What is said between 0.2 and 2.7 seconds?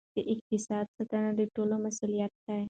اقتصاد ساتنه د ټولو مسؤلیت دی.